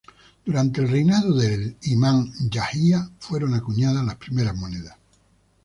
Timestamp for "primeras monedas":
4.15-4.95